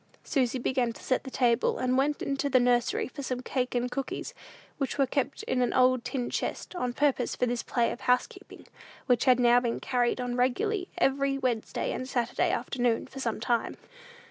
Susy 0.23 0.57
began 0.57 0.91
to 0.91 1.03
set 1.03 1.25
the 1.25 1.29
table, 1.29 1.77
and 1.77 1.95
went 1.95 2.23
into 2.23 2.49
the 2.49 2.59
nursery 2.59 3.07
for 3.07 3.21
some 3.21 3.41
cake 3.41 3.75
and 3.75 3.91
cookies, 3.91 4.33
which 4.79 4.97
were 4.97 5.05
kept 5.05 5.43
in 5.43 5.61
an 5.61 5.73
old 5.73 6.03
tin 6.03 6.27
chest, 6.31 6.73
on 6.73 6.91
purpose 6.91 7.35
for 7.35 7.45
this 7.45 7.61
play 7.61 7.91
of 7.91 8.01
housekeeping, 8.01 8.65
which 9.05 9.25
had 9.25 9.39
now 9.39 9.59
been 9.59 9.79
carried 9.79 10.19
on 10.19 10.35
regularly 10.35 10.87
every 10.97 11.37
Wednesday 11.37 11.91
and 11.91 12.09
Saturday 12.09 12.49
afternoon, 12.49 13.05
for 13.05 13.19
some 13.19 13.39
time. 13.39 13.77